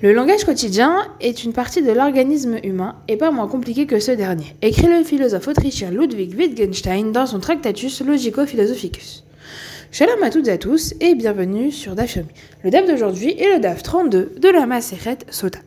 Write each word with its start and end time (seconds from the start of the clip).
Le 0.00 0.12
langage 0.12 0.44
quotidien 0.44 1.08
est 1.20 1.42
une 1.42 1.52
partie 1.52 1.82
de 1.82 1.90
l'organisme 1.90 2.58
humain 2.62 2.94
et 3.08 3.16
pas 3.16 3.32
moins 3.32 3.48
compliqué 3.48 3.84
que 3.84 3.98
ce 3.98 4.12
dernier, 4.12 4.54
écrit 4.62 4.86
le 4.86 5.02
philosophe 5.02 5.48
autrichien 5.48 5.90
Ludwig 5.90 6.36
Wittgenstein 6.38 7.10
dans 7.10 7.26
son 7.26 7.40
Tractatus 7.40 8.02
Logico-Philosophicus. 8.02 9.24
Shalom 9.90 10.22
à 10.22 10.30
toutes 10.30 10.46
et 10.46 10.52
à 10.52 10.58
tous 10.58 10.94
et 11.00 11.16
bienvenue 11.16 11.72
sur 11.72 11.96
DAF 11.96 12.18
Le 12.62 12.70
DAF 12.70 12.86
d'aujourd'hui 12.86 13.32
est 13.40 13.52
le 13.52 13.58
DAF 13.58 13.82
32 13.82 14.34
de 14.38 14.48
la 14.48 14.66
Maseret 14.66 15.18
Sota. 15.30 15.58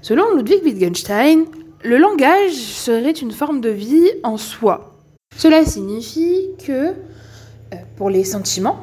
Selon 0.00 0.34
Ludwig 0.34 0.64
Wittgenstein, 0.64 1.44
le 1.84 1.98
langage 1.98 2.54
serait 2.54 3.12
une 3.12 3.30
forme 3.30 3.60
de 3.60 3.70
vie 3.70 4.10
en 4.24 4.36
soi. 4.36 4.96
Cela 5.36 5.64
signifie 5.64 6.48
que, 6.66 6.72
euh, 6.72 7.76
pour 7.94 8.10
les 8.10 8.24
sentiments, 8.24 8.80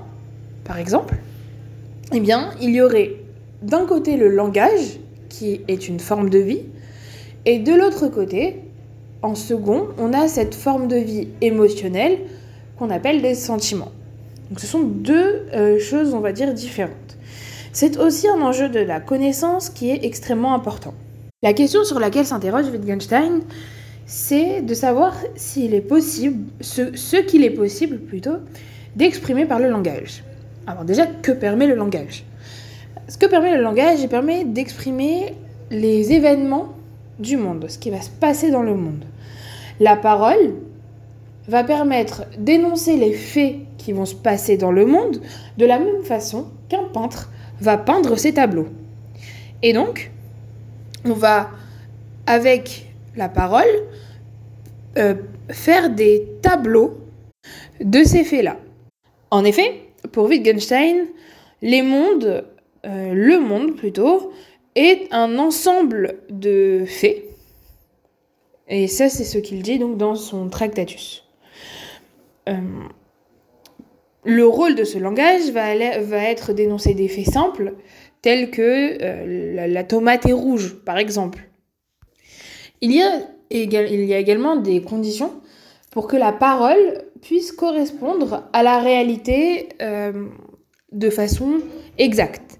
par 0.63 0.77
exemple, 0.77 1.15
eh 2.13 2.21
bien, 2.21 2.51
il 2.61 2.69
y 2.69 2.81
aurait 2.81 3.18
d'un 3.61 3.85
côté 3.85 4.17
le 4.17 4.29
langage, 4.29 4.99
qui 5.29 5.61
est 5.67 5.87
une 5.87 5.99
forme 5.99 6.29
de 6.29 6.39
vie, 6.39 6.63
et 7.45 7.59
de 7.59 7.73
l'autre 7.73 8.07
côté, 8.07 8.61
en 9.21 9.35
second, 9.35 9.87
on 9.97 10.13
a 10.13 10.27
cette 10.27 10.55
forme 10.55 10.87
de 10.87 10.95
vie 10.95 11.27
émotionnelle 11.41 12.19
qu'on 12.77 12.89
appelle 12.89 13.21
des 13.21 13.35
sentiments. 13.35 13.91
Donc 14.49 14.59
ce 14.59 14.67
sont 14.67 14.81
deux 14.81 15.45
euh, 15.53 15.79
choses, 15.79 16.13
on 16.13 16.19
va 16.19 16.31
dire, 16.31 16.53
différentes. 16.53 17.17
C'est 17.71 17.97
aussi 17.97 18.27
un 18.27 18.41
enjeu 18.41 18.69
de 18.69 18.79
la 18.79 18.99
connaissance 18.99 19.69
qui 19.69 19.91
est 19.91 20.03
extrêmement 20.03 20.53
important. 20.53 20.93
La 21.43 21.53
question 21.53 21.83
sur 21.83 21.99
laquelle 21.99 22.25
s'interroge 22.25 22.69
Wittgenstein, 22.69 23.41
c'est 24.05 24.61
de 24.61 24.73
savoir 24.73 25.15
s'il 25.35 25.73
est 25.73 25.81
possible, 25.81 26.45
ce, 26.61 26.95
ce 26.95 27.17
qu'il 27.17 27.43
est 27.43 27.51
possible 27.51 27.99
plutôt, 27.99 28.37
d'exprimer 28.95 29.45
par 29.45 29.59
le 29.59 29.69
langage. 29.69 30.23
Alors 30.65 30.83
déjà, 30.83 31.05
que 31.05 31.31
permet 31.31 31.67
le 31.67 31.75
langage? 31.75 32.25
Ce 33.09 33.17
que 33.17 33.25
permet 33.25 33.55
le 33.55 33.63
langage, 33.63 33.99
il 34.01 34.07
permet 34.07 34.45
d'exprimer 34.45 35.33
les 35.71 36.13
événements 36.13 36.69
du 37.17 37.37
monde, 37.37 37.65
ce 37.67 37.79
qui 37.79 37.89
va 37.89 38.01
se 38.01 38.09
passer 38.09 38.51
dans 38.51 38.61
le 38.61 38.75
monde. 38.75 39.03
La 39.79 39.95
parole 39.95 40.53
va 41.47 41.63
permettre 41.63 42.25
d'énoncer 42.37 42.97
les 42.97 43.13
faits 43.13 43.55
qui 43.79 43.93
vont 43.93 44.05
se 44.05 44.13
passer 44.13 44.57
dans 44.57 44.71
le 44.71 44.85
monde 44.85 45.21
de 45.57 45.65
la 45.65 45.79
même 45.79 46.03
façon 46.03 46.45
qu'un 46.69 46.83
peintre 46.83 47.31
va 47.59 47.77
peindre 47.77 48.15
ses 48.15 48.35
tableaux. 48.35 48.67
Et 49.63 49.73
donc, 49.73 50.11
on 51.03 51.13
va, 51.13 51.49
avec 52.27 52.93
la 53.15 53.27
parole, 53.27 53.65
euh, 54.97 55.15
faire 55.49 55.89
des 55.89 56.27
tableaux 56.43 56.99
de 57.81 58.03
ces 58.03 58.23
faits-là. 58.23 58.57
En 59.31 59.43
effet, 59.45 59.81
pour 60.11 60.27
Wittgenstein, 60.27 61.07
les 61.63 61.81
mondes 61.81 62.45
euh, 62.85 63.13
le 63.13 63.39
monde 63.39 63.75
plutôt, 63.75 64.31
est 64.75 65.07
un 65.11 65.37
ensemble 65.37 66.19
de 66.29 66.83
faits. 66.87 67.23
Et 68.67 68.87
ça, 68.87 69.09
c'est 69.09 69.23
ce 69.23 69.37
qu'il 69.37 69.61
dit 69.61 69.79
donc 69.79 69.97
dans 69.97 70.15
son 70.15 70.49
Tractatus. 70.49 71.25
Euh, 72.47 72.53
le 74.23 74.47
rôle 74.47 74.75
de 74.75 74.83
ce 74.83 74.97
langage 74.97 75.49
va, 75.51 75.73
être 75.73 76.53
d'énoncer 76.53 76.93
des 76.93 77.07
faits 77.07 77.25
simples, 77.25 77.73
tels 78.21 78.51
que 78.51 78.97
euh, 79.01 79.67
la, 79.67 79.83
tomate 79.83 80.25
est 80.25 80.33
rouge, 80.33 80.75
par 80.85 80.97
exemple. 80.97 81.49
Il 82.81 82.93
y 82.93 83.01
a 83.01 83.27
également 83.49 84.55
des 84.55 84.81
conditions 84.81 85.33
pour 85.91 86.07
que 86.07 86.15
la 86.15 86.31
parole 86.31 87.03
puisse 87.21 87.51
correspondre 87.51 88.47
à 88.53 88.63
la 88.63 88.79
réalité 88.79 89.69
de 90.91 91.09
façon 91.09 91.59
exacte. 91.97 92.58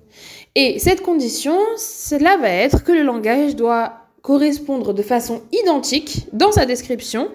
Et 0.56 0.80
cette 0.80 1.02
condition, 1.02 1.58
cela 1.78 2.38
va 2.38 2.50
être 2.50 2.84
que 2.84 2.92
le 2.92 3.04
langage 3.04 3.56
doit 3.56 3.94
correspondre 4.22 4.94
de 4.94 5.02
façon 5.02 5.42
identique 5.52 6.28
dans 6.34 6.52
sa 6.52 6.66
description 6.66 7.30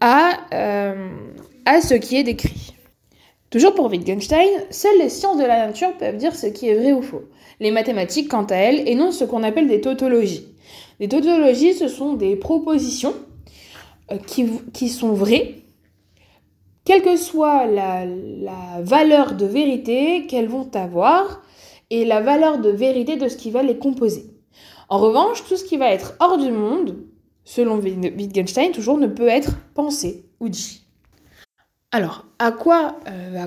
à, 0.00 0.30
euh, 0.54 1.08
à 1.64 1.80
ce 1.80 1.94
qui 1.94 2.16
est 2.16 2.22
décrit. 2.22 2.74
Toujours 3.50 3.74
pour 3.74 3.86
Wittgenstein, 3.86 4.48
seules 4.70 4.98
les 4.98 5.08
sciences 5.08 5.38
de 5.38 5.44
la 5.44 5.66
nature 5.66 5.96
peuvent 5.96 6.16
dire 6.16 6.36
ce 6.36 6.46
qui 6.46 6.68
est 6.68 6.74
vrai 6.74 6.92
ou 6.92 7.02
faux. 7.02 7.24
Les 7.60 7.70
mathématiques, 7.70 8.28
quant 8.28 8.44
à 8.44 8.56
elles, 8.56 8.86
énoncent 8.88 9.18
ce 9.18 9.24
qu'on 9.24 9.42
appelle 9.42 9.68
des 9.68 9.80
tautologies. 9.80 10.48
Les 11.00 11.08
tautologies, 11.08 11.74
ce 11.74 11.88
sont 11.88 12.14
des 12.14 12.36
propositions 12.36 13.14
euh, 14.12 14.18
qui, 14.26 14.48
qui, 14.72 14.88
sont 14.88 15.12
vraies, 15.12 15.62
quelle 16.84 17.02
que 17.02 17.16
soit 17.16 17.66
la, 17.66 18.04
la 18.04 18.82
valeur 18.82 19.34
de 19.34 19.46
vérité 19.46 20.26
qu'elles 20.26 20.48
vont 20.48 20.70
avoir, 20.74 21.42
et 21.90 22.04
la 22.04 22.20
valeur 22.20 22.58
de 22.58 22.70
vérité 22.70 23.16
de 23.16 23.28
ce 23.28 23.36
qui 23.36 23.50
va 23.50 23.62
les 23.62 23.78
composer. 23.78 24.26
En 24.88 24.98
revanche, 24.98 25.44
tout 25.46 25.56
ce 25.56 25.64
qui 25.64 25.76
va 25.76 25.90
être 25.90 26.14
hors 26.20 26.38
du 26.38 26.50
monde, 26.50 26.96
selon 27.44 27.78
Wittgenstein, 27.78 28.72
toujours 28.72 28.98
ne 28.98 29.06
peut 29.06 29.28
être 29.28 29.56
pensé 29.74 30.26
ou 30.40 30.48
dit. 30.48 30.82
Alors, 31.90 32.26
à 32.38 32.52
quoi, 32.52 32.98
euh, 33.08 33.46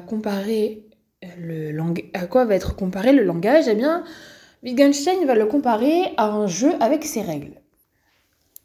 quoi 2.27 2.45
va 2.45 2.55
être 2.55 2.75
comparé 2.75 3.13
le 3.13 3.23
langage? 3.23 3.67
Eh 3.67 3.75
bien, 3.75 4.03
Wittgenstein 4.63 5.25
va 5.25 5.35
le 5.35 5.45
comparer 5.45 6.13
à 6.17 6.31
un 6.31 6.47
jeu 6.47 6.71
avec 6.79 7.03
ses 7.05 7.21
règles. 7.21 7.61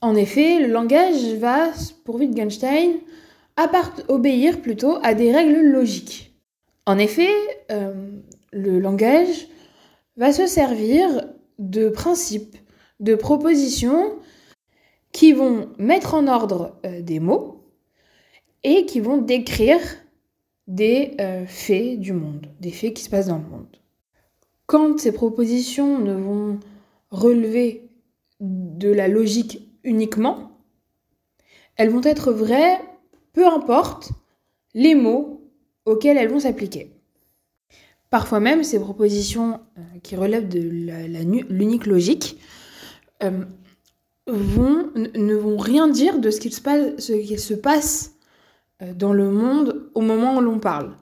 En 0.00 0.14
effet, 0.14 0.60
le 0.60 0.69
langage 0.69 1.34
va, 1.38 1.70
pour 2.04 2.16
Wittgenstein, 2.16 2.93
obéir 4.08 4.60
plutôt 4.60 4.98
à 5.03 5.14
des 5.14 5.32
règles 5.32 5.60
logiques. 5.62 6.34
En 6.84 6.98
effet, 6.98 7.31
euh, 7.70 7.93
le 8.53 8.78
langage 8.78 9.48
va 10.16 10.32
se 10.32 10.47
servir 10.47 11.28
de 11.59 11.88
principes, 11.88 12.56
de 13.00 13.15
propositions 13.15 14.15
qui 15.12 15.32
vont 15.32 15.71
mettre 15.78 16.15
en 16.15 16.27
ordre 16.27 16.78
euh, 16.84 17.00
des 17.03 17.21
mots 17.21 17.65
et 18.62 18.87
qui 18.87 19.00
vont 19.00 19.19
décrire 19.19 19.81
des 20.66 21.15
euh, 21.21 21.47
faits 21.47 21.99
du 22.00 22.12
monde, 22.12 22.47
des 22.60 22.71
faits 22.71 22.94
qui 22.94 23.03
se 23.03 23.10
passent 23.10 23.28
dans 23.28 23.38
le 23.38 23.49
monde. 23.49 23.76
Quand 24.66 24.99
ces 24.99 25.12
propositions 25.12 25.99
ne 25.99 26.15
vont 26.15 26.59
relever 27.10 27.88
de 28.41 28.91
la 28.91 29.09
logique 29.09 29.62
uniquement, 29.84 30.50
elles 31.76 31.91
vont 31.91 32.03
être 32.03 32.32
vraies 32.32 32.81
peu 33.32 33.47
importe 33.47 34.10
les 34.75 34.94
mots 34.94 35.43
auxquels 35.84 36.16
elles 36.16 36.31
vont 36.31 36.41
s'appliquer. 36.41 36.95
Parfois 38.11 38.41
même, 38.41 38.62
ces 38.62 38.78
propositions 38.78 39.61
euh, 39.78 39.83
qui 40.03 40.17
relèvent 40.17 40.49
de 40.49 40.61
l'unique 40.61 41.87
logique 41.87 42.39
euh, 43.22 43.44
vont, 44.27 44.91
ne 44.94 45.34
vont 45.34 45.56
rien 45.56 45.89
dire 45.89 46.19
de 46.19 46.31
ce 46.31 46.41
qu'il 46.41 46.53
se 46.53 47.55
passe, 47.55 48.15
euh, 48.83 48.93
dans 48.94 49.12
le 49.12 49.31
monde 49.31 49.91
au 49.94 50.03
moment 50.03 50.37
où 50.37 50.41
l'on 50.41 50.61
parle. 50.61 50.94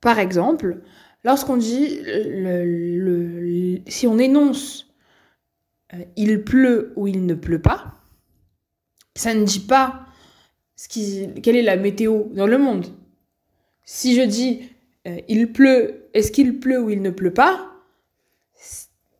Par 0.00 0.18
exemple, 0.18 0.80
lorsqu'on 1.24 1.58
dit, 1.58 2.00
le, 2.04 3.80
si 3.86 4.06
on 4.06 4.18
énonce 4.18 4.86
il 6.16 6.44
pleut 6.44 6.92
ou 6.96 7.08
il 7.08 7.26
ne 7.26 7.34
pleut 7.34 7.60
pas, 7.60 7.96
ça 9.14 9.34
ne 9.34 9.44
dit 9.44 9.60
pas 9.60 10.06
ce 10.76 10.88
qui, 10.88 11.28
quelle 11.42 11.56
est 11.56 11.62
la 11.62 11.76
météo 11.76 12.24
dans 12.32 12.46
le 12.46 12.56
monde. 12.56 12.86
Si 13.84 14.14
je 14.14 14.22
dis 14.22 14.70
il 15.04 15.52
pleut 15.52 16.00
est-ce 16.14 16.32
qu'il 16.32 16.58
pleut 16.58 16.80
ou 16.80 16.90
il 16.90 17.02
ne 17.02 17.10
pleut 17.10 17.32
pas? 17.32 17.66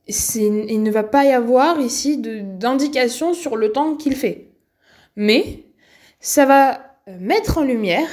Il 0.08 0.82
ne 0.82 0.90
va 0.90 1.04
pas 1.04 1.24
y 1.24 1.32
avoir 1.32 1.80
ici 1.80 2.18
d'indication 2.18 3.32
sur 3.32 3.56
le 3.56 3.70
temps 3.70 3.94
qu'il 3.96 4.16
fait. 4.16 4.48
Mais 5.16 5.64
ça 6.18 6.46
va 6.46 6.96
mettre 7.20 7.58
en 7.58 7.62
lumière 7.62 8.10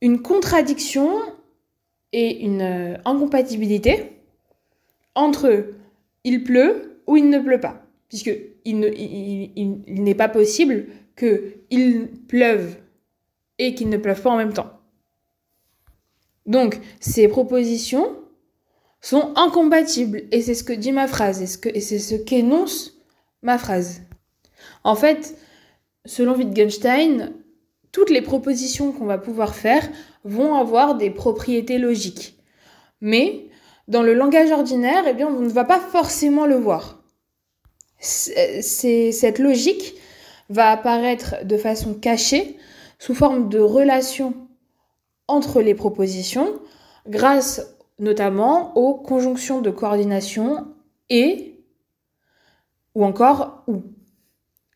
une 0.00 0.22
contradiction 0.22 1.20
et 2.12 2.44
une 2.44 2.62
euh, 2.62 2.96
incompatibilité 3.04 4.12
entre 5.14 5.72
il 6.24 6.44
pleut 6.44 7.00
ou 7.06 7.16
il 7.16 7.30
ne 7.30 7.38
pleut 7.38 7.60
pas. 7.60 7.82
Puisque 8.08 8.32
il 8.64 8.80
n'est 9.86 10.14
pas 10.14 10.28
possible 10.28 10.86
qu'il 11.16 12.08
pleuve 12.28 12.76
et 13.58 13.74
qu'il 13.74 13.88
ne 13.88 13.96
pleuve 13.96 14.20
pas 14.20 14.30
en 14.30 14.36
même 14.36 14.52
temps. 14.52 14.75
Donc, 16.46 16.80
ces 17.00 17.28
propositions 17.28 18.16
sont 19.00 19.32
incompatibles. 19.36 20.24
Et 20.32 20.42
c'est 20.42 20.54
ce 20.54 20.64
que 20.64 20.72
dit 20.72 20.92
ma 20.92 21.06
phrase, 21.06 21.42
et 21.42 21.80
c'est 21.80 21.98
ce 21.98 22.14
qu'énonce 22.14 22.98
ma 23.42 23.58
phrase. 23.58 24.02
En 24.84 24.96
fait, 24.96 25.36
selon 26.04 26.34
Wittgenstein, 26.34 27.32
toutes 27.92 28.10
les 28.10 28.22
propositions 28.22 28.92
qu'on 28.92 29.06
va 29.06 29.18
pouvoir 29.18 29.54
faire 29.54 29.88
vont 30.24 30.54
avoir 30.54 30.96
des 30.96 31.10
propriétés 31.10 31.78
logiques. 31.78 32.38
Mais 33.00 33.48
dans 33.88 34.02
le 34.02 34.14
langage 34.14 34.50
ordinaire, 34.50 35.04
eh 35.08 35.14
bien, 35.14 35.28
on 35.28 35.40
ne 35.40 35.48
va 35.48 35.64
pas 35.64 35.80
forcément 35.80 36.46
le 36.46 36.56
voir. 36.56 37.02
cette 38.00 39.38
logique 39.38 39.94
va 40.48 40.70
apparaître 40.70 41.44
de 41.44 41.56
façon 41.56 41.94
cachée, 41.94 42.56
sous 42.98 43.14
forme 43.14 43.48
de 43.48 43.58
relations 43.58 44.45
entre 45.28 45.60
les 45.60 45.74
propositions 45.74 46.60
grâce 47.08 47.76
notamment 47.98 48.76
aux 48.76 48.94
conjonctions 48.94 49.60
de 49.60 49.70
coordination 49.70 50.68
et 51.08 51.60
ou 52.94 53.04
encore 53.04 53.62
ou, 53.66 53.82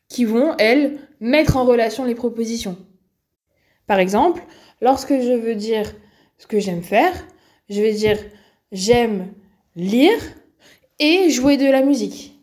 qui 0.09 0.25
vont, 0.25 0.55
elles, 0.59 0.99
mettre 1.21 1.57
en 1.57 1.65
relation 1.65 2.05
les 2.05 2.15
propositions. 2.15 2.77
Par 3.87 3.99
exemple, 3.99 4.43
lorsque 4.81 5.21
je 5.21 5.33
veux 5.33 5.55
dire 5.55 5.95
ce 6.39 6.47
que 6.47 6.59
j'aime 6.59 6.83
faire, 6.83 7.13
je 7.69 7.81
vais 7.81 7.93
dire 7.93 8.19
j'aime 8.73 9.33
lire 9.77 10.21
et 10.99 11.31
jouer 11.31 11.57
de 11.57 11.71
la 11.71 11.83
musique. 11.83 12.39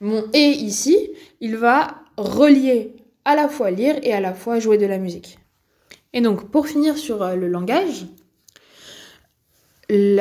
Mon 0.00 0.24
et 0.32 0.50
ici, 0.50 0.96
il 1.40 1.56
va 1.56 2.02
relier 2.16 2.94
à 3.24 3.34
la 3.34 3.48
fois 3.48 3.70
lire 3.70 3.96
et 4.02 4.12
à 4.12 4.20
la 4.20 4.34
fois 4.34 4.58
jouer 4.58 4.78
de 4.78 4.86
la 4.86 4.98
musique. 4.98 5.38
Et 6.14 6.20
donc, 6.20 6.48
pour 6.50 6.66
finir 6.66 6.96
sur 6.96 7.22
euh, 7.22 7.34
le 7.34 7.48
langage, 7.48 8.06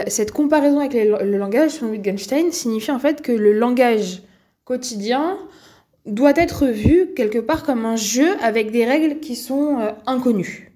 cette 0.08 0.32
comparaison 0.34 0.80
avec 0.80 0.94
le 0.94 1.38
langage, 1.38 1.72
selon 1.72 1.92
Wittgenstein, 1.92 2.52
signifie 2.52 2.92
en 2.92 3.00
fait 3.00 3.22
que 3.22 3.32
le 3.32 3.54
langage 3.54 4.22
quotidien 4.66 5.38
doit 6.06 6.34
être 6.36 6.66
vu 6.66 7.14
quelque 7.16 7.40
part 7.40 7.64
comme 7.64 7.86
un 7.86 7.96
jeu 7.96 8.36
avec 8.42 8.72
des 8.72 8.84
règles 8.84 9.22
qui 9.22 9.38
sont 9.38 9.80
euh, 9.80 9.92
inconnues. 10.06 10.74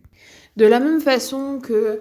De 0.55 0.65
la 0.65 0.79
même 0.79 1.01
façon 1.01 1.59
que 1.59 1.99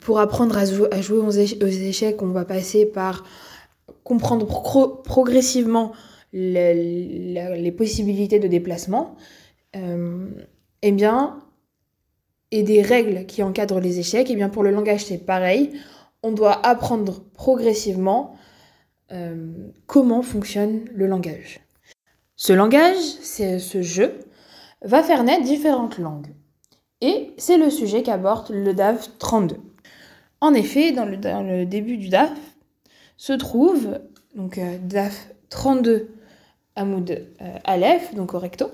pour 0.00 0.18
apprendre 0.18 0.56
à, 0.56 0.64
jouer 0.64 1.18
aux 1.18 1.30
échecs, 1.30 2.22
on 2.22 2.28
va 2.28 2.46
passer 2.46 2.86
par 2.86 3.26
comprendre 4.02 4.46
progressivement 5.02 5.92
les, 6.32 7.74
possibilités 7.76 8.38
de 8.38 8.48
déplacement, 8.48 9.16
euh, 9.76 10.26
eh 10.82 10.92
bien, 10.92 11.38
et 12.52 12.62
des 12.62 12.82
règles 12.82 13.26
qui 13.26 13.42
encadrent 13.42 13.80
les 13.80 13.98
échecs, 13.98 14.28
et 14.28 14.32
eh 14.32 14.36
bien 14.36 14.48
pour 14.48 14.62
le 14.62 14.70
langage 14.70 15.04
c'est 15.04 15.18
pareil. 15.18 15.72
On 16.22 16.32
doit 16.32 16.64
apprendre 16.66 17.22
progressivement 17.34 18.36
euh, 19.12 19.52
comment 19.86 20.22
fonctionne 20.22 20.84
le 20.92 21.06
langage. 21.06 21.60
Ce 22.36 22.52
langage, 22.52 22.96
c'est 23.22 23.58
ce 23.58 23.82
jeu, 23.82 24.20
va 24.82 25.02
faire 25.02 25.24
naître 25.24 25.44
différentes 25.44 25.98
langues. 25.98 26.34
Et 27.00 27.32
c'est 27.38 27.58
le 27.58 27.70
sujet 27.70 28.02
qu'aborde 28.02 28.50
le 28.50 28.72
DAF 28.74 29.18
32. 29.18 29.56
En 30.40 30.54
effet, 30.54 30.92
dans 30.92 31.04
le, 31.04 31.64
début 31.64 31.96
du 31.96 32.08
DAF 32.08 32.32
se 33.16 33.32
trouve 33.32 33.98
donc 34.34 34.58
euh, 34.58 34.78
DAF 34.82 35.28
32 35.48 36.08
Hamoud 36.76 37.10
euh, 37.10 37.58
Aleph, 37.64 38.14
donc 38.14 38.34
au 38.34 38.38
recto, 38.38 38.70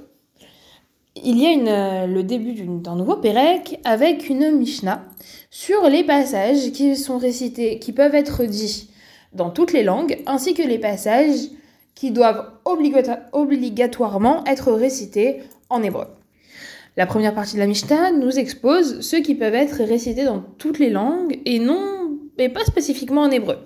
il 1.24 1.38
y 1.38 1.46
a 1.46 1.50
une, 1.50 1.68
euh, 1.68 2.06
le 2.06 2.22
début 2.22 2.52
d'un 2.52 2.96
nouveau 2.96 3.16
Pérec 3.16 3.80
avec 3.84 4.28
une 4.28 4.50
Mishnah 4.50 5.04
sur 5.50 5.88
les 5.88 6.04
passages 6.04 6.72
qui 6.72 6.96
sont 6.96 7.18
récités, 7.18 7.78
qui 7.78 7.92
peuvent 7.92 8.14
être 8.14 8.44
dits 8.44 8.90
dans 9.32 9.50
toutes 9.50 9.72
les 9.72 9.82
langues, 9.82 10.18
ainsi 10.26 10.54
que 10.54 10.62
les 10.62 10.78
passages 10.78 11.48
qui 11.94 12.10
doivent 12.10 12.50
obligatoirement 12.64 14.44
être 14.44 14.72
récités 14.72 15.42
en 15.70 15.82
hébreu. 15.82 16.06
La 16.96 17.06
première 17.06 17.34
partie 17.34 17.54
de 17.54 17.60
la 17.60 17.66
Mishnah 17.66 18.12
nous 18.12 18.38
expose 18.38 19.00
ceux 19.00 19.20
qui 19.20 19.34
peuvent 19.34 19.54
être 19.54 19.82
récités 19.82 20.24
dans 20.24 20.40
toutes 20.40 20.78
les 20.78 20.90
langues 20.90 21.40
et 21.44 21.58
non, 21.58 22.18
mais 22.38 22.48
pas 22.48 22.64
spécifiquement 22.64 23.22
en 23.22 23.30
hébreu. 23.30 23.58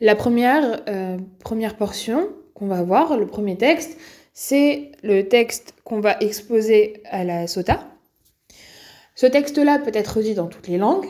La 0.00 0.12
euh, 0.12 1.16
première 1.40 1.76
portion 1.76 2.28
qu'on 2.54 2.66
va 2.66 2.82
voir, 2.82 3.16
le 3.16 3.26
premier 3.26 3.56
texte, 3.56 3.98
c'est 4.40 4.92
le 5.02 5.26
texte 5.26 5.74
qu'on 5.82 5.98
va 5.98 6.16
exposer 6.20 7.02
à 7.06 7.24
la 7.24 7.48
sota. 7.48 7.88
Ce 9.16 9.26
texte-là 9.26 9.80
peut 9.80 9.90
être 9.92 10.20
dit 10.20 10.34
dans 10.34 10.46
toutes 10.46 10.68
les 10.68 10.78
langues. 10.78 11.08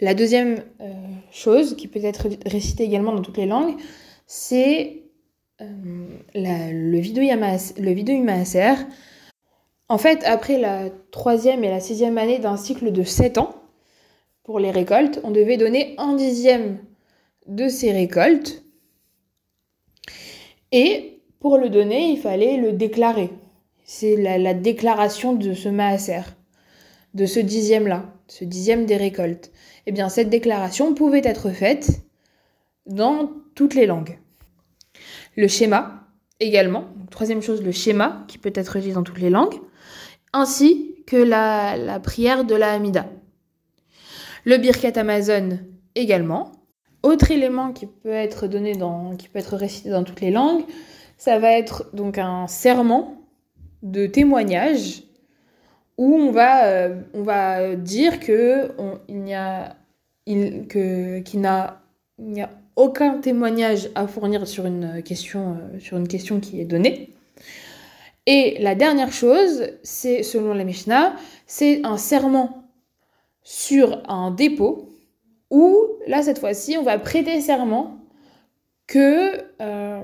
La 0.00 0.12
deuxième 0.12 0.62
euh, 0.82 0.92
chose 1.32 1.74
qui 1.76 1.88
peut 1.88 2.04
être 2.04 2.28
récitée 2.44 2.84
également 2.84 3.14
dans 3.14 3.22
toutes 3.22 3.38
les 3.38 3.46
langues, 3.46 3.80
c'est 4.26 5.04
euh, 5.62 5.66
le 6.34 6.98
vidéo 6.98 8.22
Maaser. 8.22 8.74
En 9.88 9.96
fait, 9.96 10.24
après 10.24 10.58
la 10.58 10.90
troisième 11.10 11.64
et 11.64 11.70
la 11.70 11.80
sixième 11.80 12.18
année 12.18 12.38
d'un 12.38 12.58
cycle 12.58 12.92
de 12.92 13.02
sept 13.02 13.38
ans, 13.38 13.54
pour 14.42 14.58
les 14.58 14.72
récoltes, 14.72 15.20
on 15.24 15.30
devait 15.30 15.56
donner 15.56 15.94
un 15.96 16.16
dixième 16.16 16.80
de 17.46 17.70
ces 17.70 17.92
récoltes. 17.92 18.62
Et 20.70 21.13
pour 21.44 21.58
le 21.58 21.68
donner, 21.68 22.08
il 22.10 22.16
fallait 22.18 22.56
le 22.56 22.72
déclarer. 22.72 23.28
C'est 23.84 24.16
la, 24.16 24.54
déclaration 24.54 25.34
de 25.34 25.52
ce 25.52 25.68
maaser, 25.68 26.22
de 27.12 27.26
ce 27.26 27.38
dixième-là, 27.38 28.06
ce 28.28 28.44
dixième 28.44 28.86
des 28.86 28.96
récoltes. 28.96 29.52
Eh 29.84 29.92
bien, 29.92 30.08
cette 30.08 30.30
déclaration 30.30 30.94
pouvait 30.94 31.20
être 31.22 31.50
faite 31.50 32.00
dans 32.86 33.30
toutes 33.54 33.74
les 33.74 33.84
langues. 33.84 34.18
Le 35.36 35.46
schéma, 35.46 36.06
également. 36.40 36.86
troisième 37.10 37.42
chose, 37.42 37.62
le 37.62 37.72
schéma, 37.72 38.24
qui 38.26 38.38
peut 38.38 38.52
être 38.54 38.78
dit 38.78 38.92
dans 38.92 39.02
toutes 39.02 39.20
les 39.20 39.28
langues, 39.28 39.60
ainsi 40.32 40.94
que 41.06 41.16
la, 41.16 42.00
prière 42.00 42.44
de 42.44 42.54
la 42.54 42.72
Hamida. 42.72 43.04
Le 44.46 44.56
Birkat 44.56 44.98
Amazon, 44.98 45.58
également. 45.94 46.52
Autre 47.02 47.30
élément 47.30 47.74
qui 47.74 47.84
peut 47.84 48.08
être 48.08 48.46
donné 48.46 48.76
dans, 48.76 49.14
qui 49.16 49.28
peut 49.28 49.40
être 49.40 49.56
récité 49.56 49.90
dans 49.90 50.04
toutes 50.04 50.22
les 50.22 50.30
langues, 50.30 50.64
ça 51.24 51.38
va 51.38 51.52
être 51.52 51.88
donc 51.94 52.18
un 52.18 52.46
serment 52.48 53.16
de 53.82 54.04
témoignage 54.04 55.04
où 55.96 56.14
on 56.14 56.30
va, 56.30 56.66
euh, 56.66 57.00
on 57.14 57.22
va 57.22 57.76
dire 57.76 58.20
que 58.20 58.72
il 59.08 59.22
n'y 59.22 59.34
a, 59.34 59.74
qu'il 60.26 61.40
n'a, 61.40 61.80
il 62.18 62.26
n'y 62.26 62.42
a 62.42 62.50
aucun 62.76 63.20
témoignage 63.20 63.88
à 63.94 64.06
fournir 64.06 64.46
sur 64.46 64.66
une 64.66 65.02
question, 65.02 65.52
euh, 65.52 65.80
sur 65.80 65.96
une 65.96 66.08
question 66.08 66.40
qui 66.40 66.60
est 66.60 66.66
donnée. 66.66 67.14
Et 68.26 68.58
la 68.60 68.74
dernière 68.74 69.10
chose, 69.10 69.70
c'est 69.82 70.22
selon 70.22 70.52
la 70.52 70.64
Mishnah, 70.64 71.16
c'est 71.46 71.86
un 71.86 71.96
serment 71.96 72.68
sur 73.42 74.02
un 74.10 74.30
dépôt 74.30 74.90
où 75.50 75.86
là 76.06 76.20
cette 76.20 76.38
fois-ci 76.38 76.76
on 76.76 76.82
va 76.82 76.98
prêter 76.98 77.40
serment 77.40 77.96
que 78.86 79.40
euh, 79.62 80.02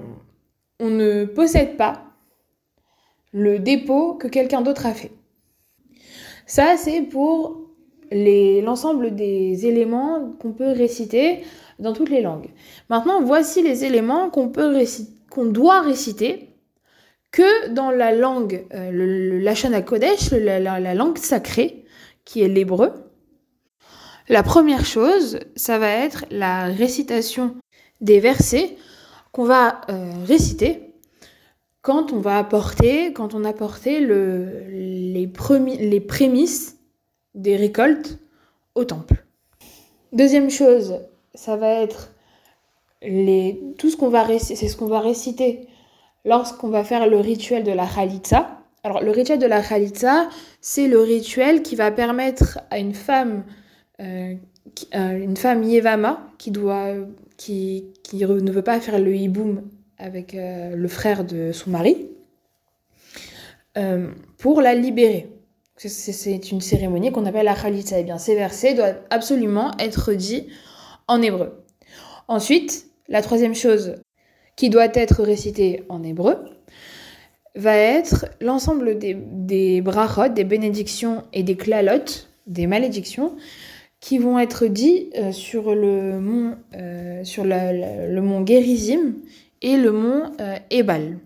on 0.80 0.90
ne 0.90 1.24
possède 1.24 1.76
pas 1.76 2.02
le 3.32 3.58
dépôt 3.58 4.14
que 4.14 4.26
quelqu'un 4.26 4.60
d'autre 4.60 4.86
a 4.86 4.94
fait. 4.94 5.12
Ça, 6.46 6.76
c'est 6.76 7.02
pour 7.02 7.60
l'ensemble 8.10 9.14
des 9.14 9.66
éléments 9.66 10.32
qu'on 10.40 10.52
peut 10.52 10.72
réciter 10.72 11.42
dans 11.78 11.92
toutes 11.92 12.10
les 12.10 12.22
langues. 12.22 12.48
Maintenant, 12.88 13.22
voici 13.22 13.62
les 13.62 13.84
éléments 13.84 14.30
qu'on 14.30 14.48
peut 14.48 14.84
qu'on 15.30 15.44
doit 15.44 15.82
réciter 15.82 16.49
que 17.30 17.68
dans 17.68 17.92
la 17.92 18.12
langue, 18.12 18.66
euh, 18.75 19.80
Kodesh, 19.82 20.32
la 20.32 20.94
langue 20.94 21.18
sacrée, 21.18 21.84
qui 22.25 22.42
est 22.42 22.49
l'hébreu. 22.49 22.92
La 24.28 24.42
première 24.42 24.84
chose, 24.84 25.38
ça 25.56 25.78
va 25.78 25.90
être 25.90 26.25
la 26.30 26.64
récitation 26.64 27.56
des 28.00 28.20
versets 28.20 28.76
qu'on 29.32 29.44
va 29.44 29.80
euh, 29.88 30.12
réciter 30.26 30.94
quand 31.82 32.12
on 32.12 32.20
va 32.20 32.38
apporter, 32.38 33.12
quand 33.12 33.34
on 33.34 33.44
a 33.44 33.52
porté 33.52 34.00
le, 34.00 34.64
les, 34.68 35.30
les 35.80 36.00
prémices 36.00 36.78
des 37.34 37.56
récoltes 37.56 38.18
au 38.75 38.84
temple. 38.84 39.25
Deuxième 40.12 40.50
chose, 40.50 41.00
ça 41.34 41.56
va 41.56 41.68
être 41.68 42.12
les, 43.02 43.60
tout 43.78 43.90
ce 43.90 43.96
qu'on 43.96 44.08
va 44.08 44.26
c'est 44.38 44.68
ce 44.68 44.76
qu'on 44.76 44.88
va 44.88 45.00
réciter 45.00 45.68
lorsqu'on 46.25 46.68
va 46.68 46.84
faire 46.84 47.08
le 47.08 47.18
rituel 47.18 47.64
de 47.64 47.72
la 47.72 47.87
Khalitsa. 47.87 48.58
Alors 48.82 49.02
le 49.02 49.10
rituel 49.10 49.38
de 49.38 49.46
la 49.46 49.62
Khalitsa, 49.62 50.28
c'est 50.60 50.88
le 50.88 51.00
rituel 51.00 51.62
qui 51.62 51.76
va 51.76 51.90
permettre 51.90 52.60
à 52.70 52.78
une 52.78 52.94
femme, 52.94 53.44
euh, 54.00 54.34
euh, 54.94 55.22
une 55.22 55.37
femme 55.37 55.62
Yevama, 55.62 56.20
qui 56.38 56.50
doit 56.50 56.94
qui, 57.40 57.87
ne 58.12 58.52
veut 58.52 58.62
pas 58.62 58.78
faire 58.80 58.99
le 58.99 59.16
hiboum 59.16 59.62
avec 59.97 60.35
euh, 60.35 60.76
le 60.76 60.88
frère 60.88 61.25
de 61.25 61.52
son 61.52 61.70
mari, 61.70 62.09
euh, 63.78 64.11
pour 64.37 64.61
la 64.61 64.75
libérer. 64.75 65.32
C'est 65.76 66.50
une 66.52 66.61
cérémonie 66.61 67.11
qu'on 67.11 67.25
appelle 67.25 67.47
la 67.47 67.54
khalitsa. 67.54 67.97
Et 67.97 68.00
eh 68.00 68.04
bien, 68.04 68.18
ces 68.18 68.35
versets 68.35 68.75
doivent 68.75 69.00
absolument 69.09 69.70
être 69.78 70.12
dits 70.12 70.49
en 71.09 71.23
hébreu. 71.23 71.64
Ensuite, 72.28 72.90
la 73.09 73.23
troisième 73.23 73.54
chose 73.54 73.94
qui 74.56 74.68
doit 74.68 74.88
être 74.92 75.23
récitée 75.23 75.85
en 75.88 76.02
hébreu 76.02 76.37
va 77.54 77.75
être 77.75 78.26
l'ensemble 78.42 78.99
des, 78.99 79.14
des 79.14 79.80
brachot, 79.80 80.28
des 80.28 80.44
bénédictions 80.44 81.25
et 81.32 81.42
des 81.42 81.56
klalotes, 81.56 82.28
des 82.47 82.66
malédictions, 82.66 83.35
qui 84.00 84.19
vont 84.19 84.38
être 84.38 84.66
dits 84.66 85.11
euh, 85.16 85.33
sur 85.33 85.75
le 85.75 86.19
mont, 86.21 86.57
euh, 86.75 87.23
et 89.62 89.76
le 89.76 89.92
mont 89.92 90.23
euh, 90.40 90.57
Ebal. 90.71 91.19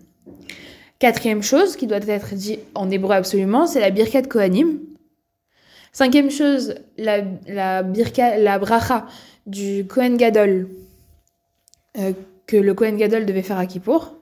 Quatrième 0.99 1.43
chose 1.43 1.75
qui 1.75 1.87
doit 1.87 1.97
être 1.97 2.35
dit 2.35 2.59
en 2.73 2.89
hébreu 2.89 3.13
absolument, 3.13 3.67
c'est 3.67 3.79
la 3.79 3.89
Birkat 3.89 4.23
Kohanim. 4.23 4.79
Cinquième 5.91 6.29
chose, 6.29 6.75
la, 6.97 7.21
la, 7.47 7.83
bracha 8.59 9.05
du 9.45 9.85
Kohen 9.87 10.17
Gadol 10.17 10.67
euh, 11.97 12.11
que 12.47 12.57
le 12.57 12.73
Kohen 12.73 12.97
Gadol 12.97 13.25
devait 13.25 13.41
faire 13.41 13.57
à 13.57 13.65
Kippour. 13.65 14.15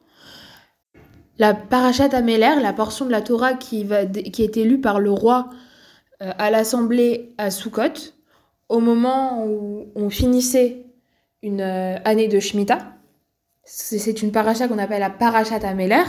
La 1.40 1.54
Parashat 1.54 2.16
Améler, 2.16 2.56
la 2.62 2.74
portion 2.74 3.06
de 3.06 3.12
la 3.12 3.22
Torah 3.22 3.56
qui, 3.56 3.84
va, 3.84 4.06
qui 4.06 4.44
est 4.44 4.56
élue 4.58 4.80
par 4.80 5.00
le 5.00 5.12
roi 5.12 5.50
euh, 6.22 6.32
à 6.38 6.52
l'assemblée 6.52 7.34
à 7.38 7.50
Sukkot, 7.50 8.14
au 8.70 8.80
moment 8.80 9.46
où 9.46 9.88
on 9.96 10.10
finissait 10.10 10.86
une 11.42 11.62
euh, 11.62 11.98
année 12.06 12.28
de 12.28 12.40
Shemitah. 12.40 12.80
C'est 13.66 14.22
une 14.22 14.32
paracha 14.32 14.68
qu'on 14.68 14.78
appelle 14.78 15.00
la 15.00 15.10
Parashat 15.10 15.66
Améler, 15.66 16.04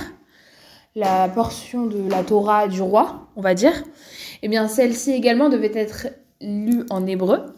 la 0.97 1.29
portion 1.29 1.87
de 1.87 2.09
la 2.11 2.25
Torah 2.25 2.67
du 2.67 2.83
roi, 2.83 3.29
on 3.37 3.43
va 3.43 3.55
dire. 3.55 3.85
Eh 4.43 4.49
bien, 4.49 4.67
celle-ci 4.67 5.13
également 5.13 5.49
devait 5.49 5.73
être 5.75 6.09
lue 6.41 6.85
en 6.91 7.07
hébreu. 7.07 7.55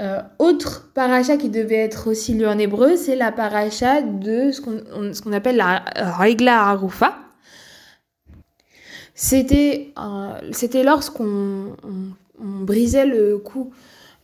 Euh, 0.00 0.20
autre 0.38 0.90
paracha 0.94 1.36
qui 1.36 1.50
devait 1.50 1.76
être 1.76 2.10
aussi 2.10 2.34
lu 2.34 2.46
en 2.46 2.58
hébreu, 2.58 2.96
c'est 2.96 3.16
la 3.16 3.30
paracha 3.30 4.02
de 4.02 4.50
ce 4.50 4.60
qu'on 4.60 5.32
appelle 5.32 5.56
la 5.56 5.84
Regla 6.18 6.62
Arufa. 6.62 7.16
C'était 9.14 9.92
lorsqu'on 10.82 11.76
brisait 12.38 13.06
le 13.06 13.38
cou 13.38 13.72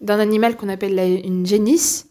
d'un 0.01 0.19
animal 0.19 0.57
qu'on 0.57 0.69
appelle 0.69 0.99
une 1.25 1.47
génisse. 1.47 2.09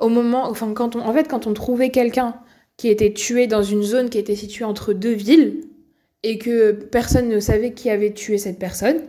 Au 0.00 0.08
moment, 0.08 0.48
enfin, 0.48 0.72
quand 0.74 0.96
on, 0.96 1.00
en 1.00 1.12
fait, 1.12 1.28
quand 1.28 1.46
on 1.46 1.54
trouvait 1.54 1.90
quelqu'un 1.90 2.36
qui 2.76 2.88
était 2.88 3.12
tué 3.12 3.46
dans 3.46 3.62
une 3.62 3.82
zone 3.82 4.10
qui 4.10 4.18
était 4.18 4.36
située 4.36 4.64
entre 4.64 4.92
deux 4.92 5.12
villes 5.12 5.64
et 6.22 6.38
que 6.38 6.72
personne 6.72 7.28
ne 7.28 7.40
savait 7.40 7.72
qui 7.72 7.90
avait 7.90 8.12
tué 8.12 8.38
cette 8.38 8.58
personne, 8.58 9.02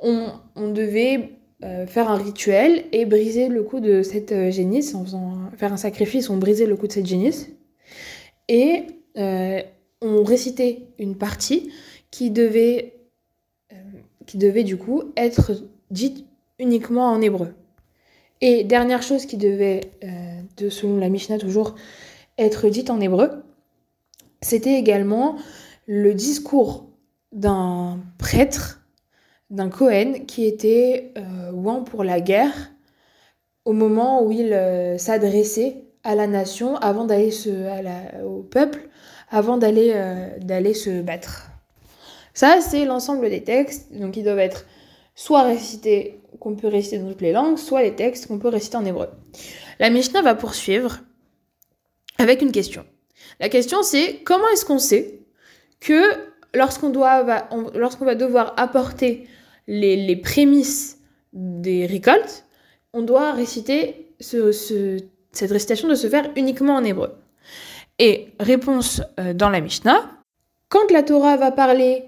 on, 0.00 0.28
on 0.56 0.70
devait 0.70 1.38
euh, 1.64 1.86
faire 1.86 2.08
un 2.08 2.16
rituel 2.16 2.84
et 2.92 3.04
briser 3.04 3.48
le 3.48 3.64
cou 3.64 3.80
de 3.80 4.02
cette 4.02 4.30
euh, 4.30 4.50
génisse 4.50 4.94
en 4.94 5.04
faisant 5.04 5.38
faire 5.56 5.72
un 5.72 5.76
sacrifice, 5.76 6.30
on 6.30 6.36
brisait 6.36 6.66
le 6.66 6.76
cou 6.76 6.86
de 6.86 6.92
cette 6.92 7.06
génisse 7.06 7.48
et 8.46 8.84
euh, 9.16 9.60
on 10.00 10.22
récitait 10.22 10.86
une 11.00 11.16
partie 11.16 11.72
qui 12.12 12.30
devait 12.30 12.97
qui 14.28 14.38
devait 14.38 14.62
du 14.62 14.76
coup 14.76 15.02
être 15.16 15.50
dite 15.90 16.24
uniquement 16.60 17.10
en 17.10 17.20
hébreu. 17.20 17.54
Et 18.40 18.62
dernière 18.62 19.02
chose 19.02 19.26
qui 19.26 19.36
devait, 19.36 19.80
de, 20.56 20.68
selon 20.68 20.96
la 20.98 21.08
Mishnah 21.08 21.38
toujours, 21.38 21.74
être 22.38 22.68
dite 22.68 22.90
en 22.90 23.00
hébreu, 23.00 23.42
c'était 24.40 24.74
également 24.74 25.34
le 25.86 26.14
discours 26.14 26.86
d'un 27.32 27.98
prêtre 28.18 28.78
d'un 29.50 29.70
Cohen 29.70 30.24
qui 30.26 30.44
était 30.44 31.12
euh, 31.16 31.50
ouan 31.52 31.82
pour 31.82 32.04
la 32.04 32.20
guerre 32.20 32.70
au 33.64 33.72
moment 33.72 34.22
où 34.22 34.30
il 34.30 34.52
euh, 34.52 34.98
s'adressait 34.98 35.84
à 36.04 36.14
la 36.14 36.26
nation 36.26 36.76
avant 36.76 37.06
d'aller 37.06 37.30
au 38.24 38.42
peuple 38.42 38.88
avant 39.30 39.56
d'aller 39.56 39.92
euh, 39.94 40.38
d'aller 40.40 40.74
se 40.74 41.02
battre. 41.02 41.47
Ça 42.38 42.60
c'est 42.60 42.84
l'ensemble 42.84 43.28
des 43.30 43.42
textes 43.42 43.92
donc 43.92 44.16
ils 44.16 44.22
doivent 44.22 44.38
être 44.38 44.64
soit 45.16 45.42
récités 45.42 46.20
qu'on 46.38 46.54
peut 46.54 46.68
réciter 46.68 46.98
dans 46.98 47.08
toutes 47.08 47.20
les 47.20 47.32
langues, 47.32 47.58
soit 47.58 47.82
les 47.82 47.96
textes 47.96 48.28
qu'on 48.28 48.38
peut 48.38 48.46
réciter 48.46 48.76
en 48.76 48.84
hébreu. 48.84 49.08
La 49.80 49.90
Mishnah 49.90 50.22
va 50.22 50.36
poursuivre 50.36 51.00
avec 52.16 52.40
une 52.40 52.52
question. 52.52 52.86
La 53.40 53.48
question 53.48 53.82
c'est 53.82 54.20
comment 54.22 54.48
est-ce 54.50 54.64
qu'on 54.64 54.78
sait 54.78 55.18
que 55.80 56.00
lorsqu'on 56.54 56.92
va 56.92 58.14
devoir 58.14 58.54
apporter 58.56 59.26
les, 59.66 60.14
prémices 60.14 61.00
des 61.32 61.86
récoltes, 61.86 62.44
on 62.92 63.02
doit 63.02 63.32
réciter 63.32 64.14
cette 64.20 65.50
récitation 65.50 65.88
de 65.88 65.96
se 65.96 66.08
faire 66.08 66.30
uniquement 66.36 66.76
en 66.76 66.84
hébreu. 66.84 67.16
Et 67.98 68.28
réponse 68.38 69.02
euh, 69.18 69.34
dans 69.34 69.50
la 69.50 69.60
Mishnah, 69.60 70.08
quand 70.68 70.92
la 70.92 71.02
Torah 71.02 71.36
va 71.36 71.50
parler 71.50 72.04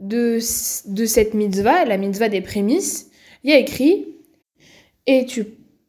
de, 0.00 0.38
de 0.86 1.04
cette 1.04 1.34
mitzvah, 1.34 1.84
la 1.84 1.96
mitzvah 1.96 2.28
des 2.28 2.40
prémices, 2.40 3.10
il 3.44 3.50
y 3.50 3.52
a 3.52 3.58
écrit 3.58 4.06
Et 5.06 5.26
tu 5.26 5.44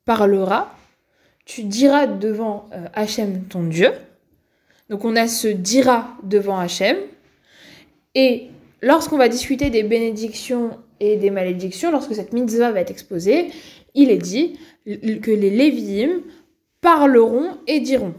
parleras, 0.06 0.70
tu 1.46 1.64
diras 1.64 2.08
devant 2.08 2.70
euh, 2.74 2.86
Hachem 2.94 3.44
ton 3.46 3.64
Dieu. 3.64 3.92
Donc 4.90 5.06
on 5.06 5.16
a 5.16 5.28
ce 5.28 5.48
dira 5.48 6.18
devant 6.24 6.60
Hachem. 6.60 6.98
Et 8.14 8.48
lorsqu'on 8.82 9.18
va 9.18 9.30
discuter 9.30 9.70
des 9.70 9.84
bénédictions 9.84 10.78
et 11.00 11.16
des 11.16 11.30
malédictions, 11.30 11.92
lorsque 11.92 12.14
cette 12.14 12.34
mitzvah 12.34 12.72
va 12.72 12.82
être 12.82 12.92
exposée, 12.92 13.52
il 13.96 14.12
est 14.12 14.18
dit 14.18 14.60
que 14.86 15.32
les 15.32 15.50
Lévi'im 15.50 16.22
parleront 16.82 17.58
et 17.68 17.80
diront. 17.80 18.14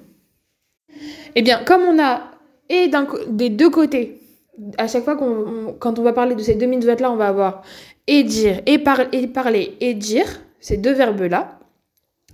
Eh 1.34 1.42
bien, 1.42 1.62
comme 1.64 1.82
on 1.82 2.02
a 2.02 2.30
et 2.68 2.90
des 3.28 3.50
deux 3.50 3.68
côtés, 3.68 4.21
à 4.78 4.86
chaque 4.86 5.04
fois 5.04 5.16
qu'on 5.16 5.74
quand 5.78 5.98
on 5.98 6.02
va 6.02 6.12
parler 6.12 6.34
de 6.34 6.42
ces 6.42 6.54
deux 6.54 6.66
mitzvahs-là, 6.66 7.10
on 7.10 7.16
va 7.16 7.28
avoir 7.28 7.62
et 8.06 8.22
dire, 8.22 8.60
et, 8.66 8.82
et 9.12 9.26
parler, 9.28 9.76
et 9.80 9.94
dire, 9.94 10.26
ces 10.60 10.76
deux 10.76 10.92
verbes-là. 10.92 11.58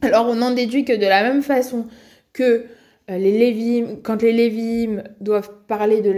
Alors 0.03 0.27
on 0.29 0.41
en 0.43 0.53
déduit 0.53 0.85
que 0.85 0.93
de 0.93 1.07
la 1.07 1.23
même 1.23 1.43
façon 1.43 1.87
que 2.33 2.67
euh, 3.11 3.19
les 3.19 3.37
Lévim, 3.39 3.97
quand 4.03 4.23
les 4.23 4.33
Lévim 4.33 5.03
doivent 5.21 5.51
parler, 5.67 6.01
de 6.03 6.11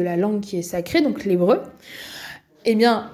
la, 0.00 0.16
langue 0.16 0.40
qui 0.40 0.58
est 0.58 0.62
sacrée, 0.62 1.00
donc 1.00 1.24
l'hébreu, 1.24 1.62
eh 2.64 2.74
bien, 2.74 3.10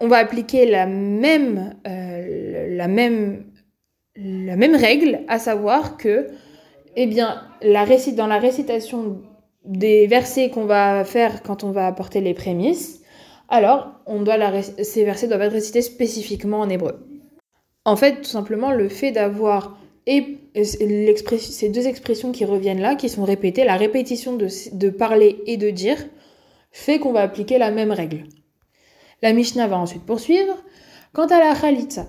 on 0.00 0.08
va 0.08 0.18
appliquer 0.18 0.66
la 0.66 0.86
même, 0.86 1.74
euh, 1.86 2.86
règle, 4.76 5.20
à 5.28 5.38
savoir 5.38 5.96
que, 5.96 6.28
eh 6.96 7.06
bien, 7.06 7.42
dans 7.62 8.26
la 8.26 8.38
récitation 8.38 9.22
des 9.68 10.06
versets 10.06 10.48
qu'on 10.48 10.64
va 10.64 11.04
faire 11.04 11.42
quand 11.42 11.62
on 11.62 11.70
va 11.70 11.86
apporter 11.86 12.20
les 12.20 12.34
prémices, 12.34 13.02
alors 13.48 13.92
on 14.06 14.22
doit 14.22 14.38
la, 14.38 14.62
ces 14.62 15.04
versets 15.04 15.28
doivent 15.28 15.42
être 15.42 15.52
récités 15.52 15.82
spécifiquement 15.82 16.60
en 16.60 16.68
hébreu. 16.68 17.06
En 17.84 17.94
fait, 17.94 18.16
tout 18.16 18.28
simplement, 18.28 18.72
le 18.72 18.88
fait 18.88 19.12
d'avoir 19.12 19.78
ces 20.06 21.68
deux 21.68 21.86
expressions 21.86 22.32
qui 22.32 22.44
reviennent 22.46 22.80
là, 22.80 22.94
qui 22.94 23.10
sont 23.10 23.24
répétées, 23.24 23.64
la 23.64 23.76
répétition 23.76 24.36
de, 24.36 24.48
de 24.72 24.90
parler 24.90 25.40
et 25.46 25.58
de 25.58 25.68
dire, 25.70 25.98
fait 26.72 26.98
qu'on 26.98 27.12
va 27.12 27.20
appliquer 27.20 27.58
la 27.58 27.70
même 27.70 27.92
règle. 27.92 28.24
La 29.22 29.32
Mishnah 29.34 29.66
va 29.68 29.78
ensuite 29.78 30.04
poursuivre. 30.04 30.56
Quant 31.12 31.26
à 31.26 31.38
la 31.38 31.54
Khalitsa, 31.54 32.06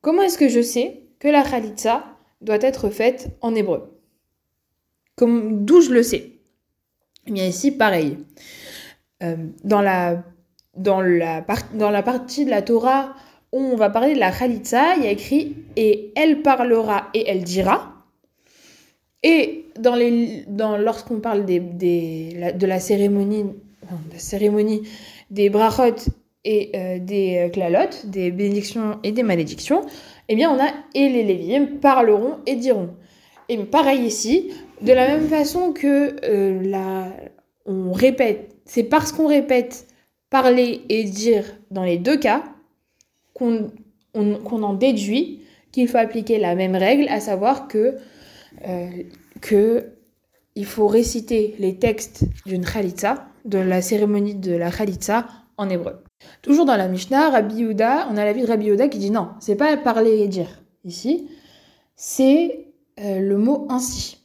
comment 0.00 0.22
est-ce 0.22 0.38
que 0.38 0.48
je 0.48 0.60
sais 0.60 1.02
que 1.18 1.28
la 1.28 1.42
Khalitsa 1.42 2.04
doit 2.40 2.58
être 2.60 2.88
faite 2.88 3.36
en 3.40 3.54
hébreu? 3.54 3.98
D'où 5.18 5.80
je 5.80 5.90
le 5.90 6.02
sais? 6.02 6.33
Eh 7.26 7.32
bien 7.32 7.46
ici, 7.46 7.70
pareil. 7.70 8.18
Euh, 9.22 9.36
dans, 9.62 9.80
la, 9.80 10.22
dans, 10.76 11.00
la 11.00 11.44
dans 11.74 11.90
la 11.90 12.02
partie 12.02 12.44
de 12.44 12.50
la 12.50 12.62
Torah 12.62 13.14
où 13.52 13.60
on 13.60 13.76
va 13.76 13.88
parler 13.88 14.14
de 14.14 14.18
la 14.18 14.32
Khalitsa, 14.32 14.96
il 14.96 15.04
y 15.04 15.06
a 15.06 15.10
écrit 15.10 15.56
«et 15.76 16.12
elle 16.16 16.42
parlera 16.42 17.08
et 17.14 17.28
elle 17.28 17.44
dira». 17.44 17.92
Et 19.22 19.66
dans 19.78 19.96
dans, 20.48 20.76
lorsqu'on 20.76 21.20
parle 21.20 21.46
des, 21.46 21.60
des, 21.60 22.52
de 22.54 22.66
la 22.66 22.78
cérémonie, 22.78 23.46
la 24.12 24.18
cérémonie 24.18 24.82
des 25.30 25.48
brachot 25.48 26.10
et 26.44 26.72
euh, 26.74 26.98
des 26.98 27.48
clalotes, 27.52 28.04
des 28.06 28.30
bénédictions 28.30 28.98
et 29.02 29.12
des 29.12 29.22
malédictions, 29.22 29.82
eh 30.28 30.34
bien 30.36 30.50
on 30.50 30.60
a 30.60 30.68
et 30.94 31.08
les 31.08 31.22
Lévi'im 31.22 31.78
parleront 31.80 32.38
et 32.46 32.56
diront. 32.56 32.90
Et 33.48 33.56
pareil 33.58 34.02
ici, 34.04 34.50
de 34.84 34.92
la 34.92 35.08
même 35.08 35.28
façon 35.28 35.72
que 35.72 36.16
euh, 36.24 37.08
on 37.66 37.92
répète, 37.92 38.54
c'est 38.66 38.84
parce 38.84 39.12
qu'on 39.12 39.26
répète 39.26 39.86
parler 40.30 40.82
et 40.88 41.04
dire 41.04 41.44
dans 41.70 41.84
les 41.84 41.98
deux 41.98 42.18
cas 42.18 42.42
qu'on 43.34 43.70
on, 44.14 44.62
en 44.62 44.74
déduit 44.74 45.42
qu'il 45.72 45.88
faut 45.88 45.98
appliquer 45.98 46.38
la 46.38 46.54
même 46.54 46.76
règle, 46.76 47.08
à 47.08 47.20
savoir 47.20 47.66
que, 47.66 47.96
euh, 48.68 48.88
que 49.40 49.90
il 50.54 50.66
faut 50.66 50.86
réciter 50.86 51.56
les 51.58 51.78
textes 51.78 52.24
d'une 52.46 52.64
khalitza, 52.64 53.26
de 53.44 53.58
la 53.58 53.82
cérémonie 53.82 54.36
de 54.36 54.54
la 54.54 54.70
khalitza 54.70 55.26
en 55.56 55.68
hébreu. 55.68 56.04
Toujours 56.42 56.64
dans 56.64 56.76
la 56.76 56.88
Mishnah, 56.88 57.30
Rabbi 57.30 57.56
Yehuda, 57.56 58.08
on 58.10 58.16
a 58.16 58.24
l'avis 58.24 58.42
de 58.42 58.46
Rabbi 58.46 58.66
Yehuda 58.66 58.88
qui 58.88 58.98
dit 58.98 59.10
non, 59.10 59.30
c'est 59.40 59.56
pas 59.56 59.76
parler 59.76 60.20
et 60.20 60.28
dire 60.28 60.62
ici, 60.84 61.28
c'est 61.96 62.66
euh, 63.00 63.20
le 63.20 63.36
mot 63.36 63.66
ainsi. 63.68 64.23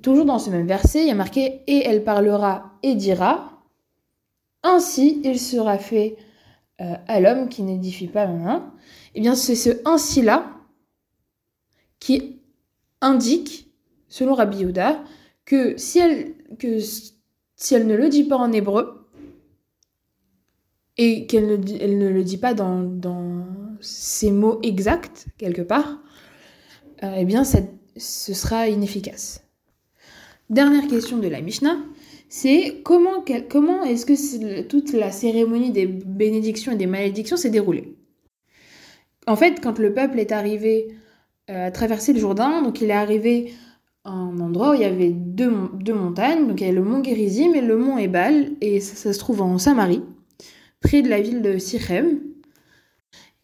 Toujours 0.00 0.24
dans 0.24 0.38
ce 0.38 0.48
même 0.48 0.66
verset, 0.66 1.02
il 1.02 1.08
y 1.08 1.10
a 1.10 1.14
marqué 1.14 1.60
et 1.66 1.84
elle 1.84 2.02
parlera 2.02 2.72
et 2.82 2.94
dira. 2.94 3.62
Ainsi, 4.62 5.20
il 5.24 5.38
sera 5.38 5.76
fait 5.76 6.16
euh, 6.80 6.94
à 7.06 7.20
l'homme 7.20 7.48
qui 7.48 7.62
n'édifie 7.62 8.06
pas 8.06 8.24
la 8.24 8.32
main. 8.32 8.74
Eh 9.14 9.20
bien, 9.20 9.34
c'est 9.34 9.54
ce 9.54 9.70
ainsi-là 9.84 10.46
qui 12.00 12.40
indique, 13.00 13.70
selon 14.08 14.34
Rabbi 14.34 14.58
Yehuda, 14.58 15.04
que 15.44 15.76
si 15.76 15.98
elle, 15.98 16.34
ne 17.86 17.94
le 17.94 18.08
dit 18.08 18.24
pas 18.24 18.36
en 18.36 18.50
hébreu, 18.52 19.08
et 20.96 21.26
qu'elle 21.26 21.46
ne, 21.46 21.76
elle 21.80 21.98
ne 21.98 22.08
le 22.08 22.24
dit 22.24 22.38
pas 22.38 22.54
dans, 22.54 22.82
dans 22.82 23.46
ses 23.80 24.30
mots 24.30 24.58
exacts, 24.62 25.26
quelque 25.38 25.62
part, 25.62 26.00
euh, 27.02 27.14
eh 27.18 27.24
bien, 27.24 27.44
ce 27.44 28.34
sera 28.34 28.68
inefficace. 28.68 29.42
Dernière 30.50 30.86
question 30.86 31.18
de 31.18 31.28
la 31.28 31.40
Mishnah, 31.40 31.78
c'est 32.28 32.80
comment, 32.82 33.24
comment 33.50 33.84
est-ce 33.84 34.06
que 34.06 34.62
toute 34.62 34.92
la 34.92 35.10
cérémonie 35.10 35.70
des 35.70 35.86
bénédictions 35.86 36.72
et 36.72 36.76
des 36.76 36.86
malédictions 36.86 37.36
s'est 37.36 37.50
déroulée? 37.50 37.94
En 39.26 39.36
fait, 39.36 39.60
quand 39.62 39.78
le 39.78 39.94
peuple 39.94 40.18
est 40.18 40.32
arrivé 40.32 40.88
euh, 41.50 41.66
à 41.66 41.70
traverser 41.70 42.12
le 42.12 42.18
Jourdain, 42.18 42.62
donc 42.62 42.80
il 42.80 42.90
est 42.90 42.94
arrivé 42.94 43.52
à 44.04 44.10
un 44.10 44.40
endroit 44.40 44.70
où 44.70 44.74
il 44.74 44.80
y 44.80 44.84
avait 44.84 45.10
deux, 45.10 45.50
montagnes, 45.94 46.48
donc 46.48 46.60
il 46.60 46.64
y 46.64 46.66
avait 46.66 46.76
le 46.76 46.82
mont 46.82 47.04
Gérizim 47.04 47.54
et 47.54 47.60
le 47.60 47.76
mont 47.76 47.98
Ebal, 47.98 48.50
et 48.60 48.80
ça, 48.80 49.12
se 49.12 49.18
trouve 49.18 49.42
en 49.42 49.58
Samarie, 49.58 50.02
près 50.80 51.02
de 51.02 51.08
la 51.08 51.20
ville 51.20 51.40
de 51.40 51.58
Sichem. 51.58 52.20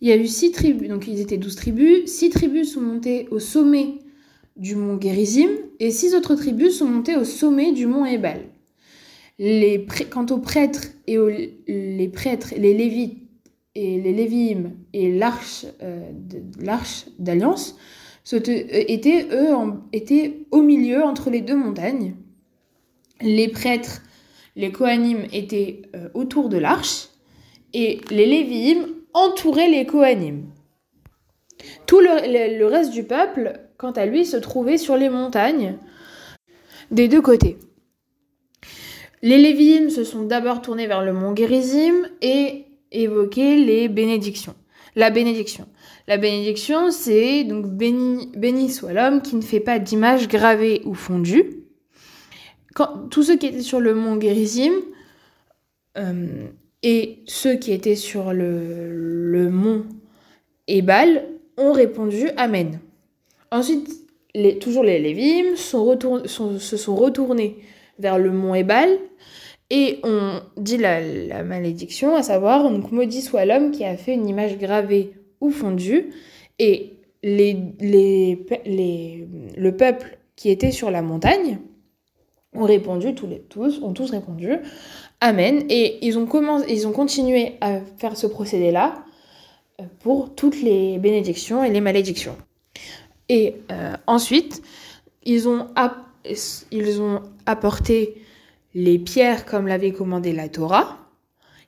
Il 0.01 0.09
y 0.09 0.13
a 0.13 0.17
eu 0.17 0.27
six 0.27 0.51
tribus, 0.51 0.89
donc 0.89 1.07
ils 1.07 1.21
étaient 1.21 1.39
douze 1.39 1.57
tribus, 1.57 2.07
six 2.07 2.31
tribus 2.31 2.73
sont 2.73 2.81
montées 2.81 3.29
au 3.31 3.39
sommet 3.39 3.99
du 4.59 4.75
mont 4.75 5.01
Gérizim, 5.01 5.49
et 5.81 5.91
six 5.91 6.15
autres 6.15 6.35
tribus 6.35 6.79
sont 6.79 6.87
montées 6.87 7.17
au 7.17 7.25
sommet 7.25 7.73
du 7.73 7.87
mont 7.87 8.05
Ebal 8.05 8.43
les 9.39 9.87
quant 10.11 10.27
aux 10.27 10.39
prêtres 10.39 10.89
et 11.07 11.17
les 11.69 12.09
prêtres, 12.09 12.55
les 12.57 12.75
lévites 12.75 13.23
et 13.75 14.01
les 14.01 14.13
lévim 14.13 14.73
et 14.93 15.17
l'arche 15.17 15.67
euh, 15.83 16.11
d'alliance 17.19 17.77
étaient 18.33 19.29
eux 19.31 19.55
étaient 19.93 20.47
au 20.51 20.63
milieu 20.63 21.03
entre 21.05 21.31
les 21.31 21.41
deux 21.41 21.57
montagnes. 21.57 22.15
Les 23.21 23.49
prêtres, 23.49 24.03
les 24.57 24.73
Kohanim 24.73 25.27
étaient 25.33 25.83
euh, 25.95 26.09
autour 26.15 26.49
de 26.49 26.59
l'arche 26.59 27.09
et 27.73 28.01
les 28.11 28.27
lévim 28.27 28.89
entouraient 29.15 29.69
les 29.69 29.87
Kohanim. 29.87 30.47
Tout 31.87 32.01
le 32.01 32.65
reste 32.65 32.93
du 32.93 33.05
peuple, 33.05 33.61
quant 33.79 33.93
à 33.93 34.05
lui, 34.05 34.27
se 34.27 34.37
trouvait 34.37 34.77
sur 34.77 34.97
les 34.97 35.09
montagnes 35.09 35.77
des 36.91 37.09
deux 37.09 37.23
côtés. 37.23 37.57
Les 39.23 39.39
Lévi'im 39.39 39.91
se 39.91 40.05
sont 40.05 40.25
d'abord 40.25 40.63
tournés 40.63 40.87
vers 40.87 41.03
le 41.03 41.13
mont 41.13 41.35
Gérizim 41.35 41.95
et 42.23 42.67
évoqué 42.93 43.57
les 43.57 43.89
bénédictions. 43.89 44.55
La 44.95 45.11
bénédiction. 45.11 45.67
La 46.07 46.17
bénédiction, 46.17 46.91
c'est 46.91 47.45
donc 47.45 47.67
béni, 47.67 48.71
soit 48.71 48.93
l'homme 48.93 49.23
qui 49.23 49.37
ne 49.37 49.43
fait 49.43 49.61
pas 49.61 49.79
d'image 49.79 50.29
gravée 50.29 50.83
ou 50.85 50.95
fondue. 50.95 51.65
Quand, 52.75 53.09
tous 53.11 53.25
ceux 53.25 53.37
qui 53.37 53.47
étaient 53.47 53.61
sur 53.61 53.81
le 53.81 53.95
mont 53.95 54.21
Gérizim 54.21 54.73
euh, 55.99 56.47
et 56.83 57.23
ceux 57.27 57.57
qui 57.57 57.73
étaient 57.73 57.97
sur 57.97 58.33
le, 58.33 59.49
mont 59.51 59.85
Ebal 60.69 61.25
ont 61.57 61.73
répondu 61.73 62.29
Amen. 62.37 62.79
Ensuite, 63.51 63.89
toujours 64.61 64.85
les 64.85 64.99
Lévi'im 64.99 65.57
se 65.57 66.77
sont 66.77 66.97
retournés 66.97 67.57
vers 67.99 68.19
le 68.19 68.31
mont 68.31 68.55
Ebal 68.55 68.99
et 69.71 70.01
on 70.03 70.41
dit 70.57 70.79
la, 70.79 71.43
malédiction, 71.43 72.17
à 72.17 72.23
savoir, 72.23 72.71
maudit 72.71 73.23
soit 73.23 73.45
l'homme 73.45 73.71
qui 73.71 73.85
a 73.85 73.97
fait 73.97 74.15
une 74.15 74.29
image 74.29 74.57
gravée 74.59 75.13
ou 75.41 75.51
fondue, 75.51 76.11
et 76.59 76.97
le 77.23 78.37
peuple 79.71 80.19
qui 80.37 80.51
était 80.51 80.71
sur 80.71 80.91
la 80.91 81.03
montagne 81.03 81.59
ont 82.55 82.65
répondu, 82.65 83.15
tous, 83.15 83.83
ont 83.83 83.93
tous 83.93 84.11
répondu, 84.11 84.57
Amen, 85.21 85.65
et 85.69 85.99
ils 86.07 86.17
ont, 86.17 86.27
commencé, 86.27 86.67
ils 86.71 86.87
ont 86.87 86.93
continué 86.93 87.57
à 87.61 87.81
faire 87.99 88.17
ce 88.17 88.29
procédé-là 88.29 89.05
euh, 89.81 89.85
pour 89.99 90.35
toutes 90.35 90.63
les 90.63 90.99
bénédictions 90.99 91.65
et 91.65 91.71
les 91.71 91.81
malédictions. 91.81 92.37
Et 93.29 93.57
euh, 93.71 93.95
ensuite, 94.07 94.63
ils 95.25 95.49
ont, 95.49 95.67
ils 96.71 97.01
ont 97.01 97.23
apporté 97.47 98.23
les 98.75 98.99
pierres 98.99 99.45
comme 99.45 99.67
l'avait 99.67 99.93
commandé 99.93 100.33
la 100.33 100.49
Torah. 100.49 100.99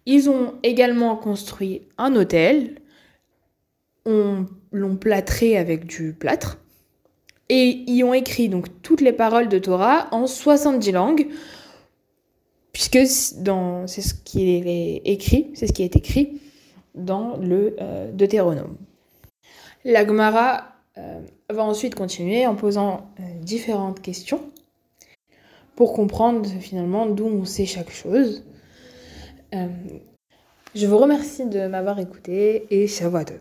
Ils 0.07 0.31
ont 0.31 0.55
également 0.63 1.17
construit 1.17 1.83
un 1.99 2.15
hôtel. 2.17 2.77
On 4.07 4.47
l'ont 4.73 4.97
plâtré 4.97 5.57
avec 5.57 5.87
du 5.87 6.13
plâtre. 6.13 6.59
Et 7.49 7.85
ils 7.87 8.05
ont 8.05 8.15
écrit 8.15 8.49
donc 8.49 8.67
toutes 8.83 9.01
les 9.01 9.13
paroles 9.13 9.49
de 9.49 9.59
Torah 9.59 10.07
en 10.13 10.27
70 10.27 10.93
langues, 10.93 11.27
puisque 12.73 13.05
c'est 13.07 14.03
ce 14.03 14.15
qui 14.25 14.51
est 14.51 15.03
écrit, 15.05 15.51
c'est 15.55 15.67
ce 15.67 15.73
qui 15.73 15.83
est 15.83 15.97
écrit 15.97 16.41
dans 16.95 17.37
le 17.37 17.75
euh, 17.81 18.13
Deutéronome. 18.13 18.77
La 19.85 20.07
Gemara 20.07 20.80
va 20.97 21.65
ensuite 21.65 21.95
continuer 21.95 22.47
en 22.47 22.55
posant 22.55 23.11
euh, 23.21 23.23
différentes 23.41 24.01
questions 24.01 24.41
pour 25.77 25.93
comprendre 25.93 26.49
finalement 26.61 27.07
d'où 27.07 27.27
on 27.27 27.45
sait 27.45 27.67
chaque 27.67 27.91
chose. 27.91 28.45
Euh, 29.55 29.69
je 30.75 30.87
vous 30.87 30.99
remercie 30.99 31.47
de 31.47 31.67
m'avoir 31.67 31.99
écouté 31.99 32.67
et 32.71 32.87
Shavuot 32.87 33.41